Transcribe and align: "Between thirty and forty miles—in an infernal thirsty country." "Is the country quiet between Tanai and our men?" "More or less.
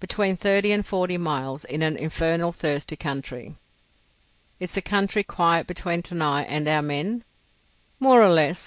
"Between 0.00 0.38
thirty 0.38 0.72
and 0.72 0.86
forty 0.86 1.18
miles—in 1.18 1.82
an 1.82 1.98
infernal 1.98 2.50
thirsty 2.50 2.96
country." 2.96 3.56
"Is 4.58 4.72
the 4.72 4.80
country 4.80 5.22
quiet 5.22 5.66
between 5.66 6.00
Tanai 6.00 6.46
and 6.48 6.66
our 6.66 6.80
men?" 6.80 7.24
"More 8.00 8.22
or 8.22 8.30
less. 8.30 8.64